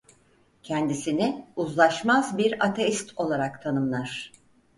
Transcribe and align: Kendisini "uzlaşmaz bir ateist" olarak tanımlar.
Kendisini 0.63 1.45
"uzlaşmaz 1.55 2.37
bir 2.37 2.65
ateist" 2.67 3.13
olarak 3.15 3.61
tanımlar. 3.61 4.31